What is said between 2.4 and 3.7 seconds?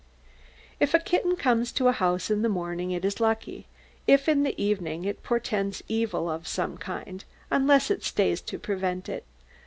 the morning, it is lucky;